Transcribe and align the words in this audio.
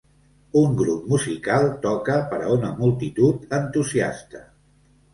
Un 0.61 0.71
grup 0.79 1.03
musical 1.11 1.69
toca 1.85 2.17
per 2.33 2.41
a 2.41 2.51
una 2.57 2.75
multitud 2.83 3.49
entusiasta. 3.63 4.47